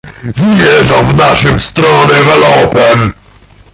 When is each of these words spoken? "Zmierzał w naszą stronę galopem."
"Zmierzał 0.35 1.05
w 1.05 1.15
naszą 1.15 1.59
stronę 1.59 2.13
galopem." 2.25 3.13